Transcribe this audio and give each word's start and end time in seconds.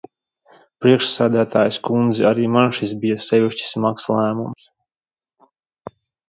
Priekšsēdētājas 0.85 1.77
kundze, 1.87 2.25
arī 2.29 2.47
man 2.55 2.73
šis 2.77 2.95
bija 3.03 3.19
sevišķi 3.27 3.69
smags 3.73 4.09
lēmums. 4.15 4.67